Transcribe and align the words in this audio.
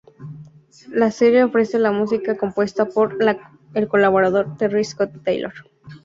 La 0.89 1.11
serie 1.11 1.43
ofrece 1.43 1.77
la 1.77 1.91
música 1.91 2.35
compuesta 2.35 2.85
por 2.87 3.19
el 3.75 3.87
colaborador 3.87 4.57
Terry 4.57 4.83
Scott 4.83 5.23
Taylor. 5.23 5.53